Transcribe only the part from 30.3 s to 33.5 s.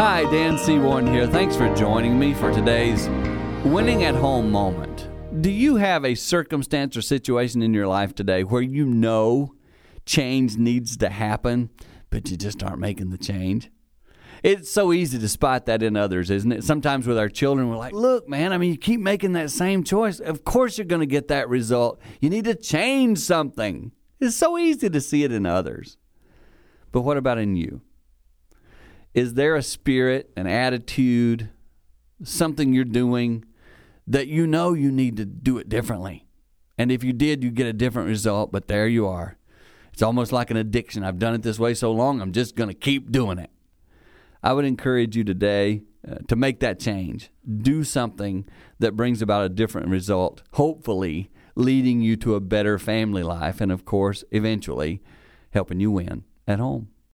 an attitude, something you're doing